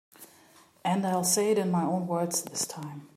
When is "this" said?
2.41-2.65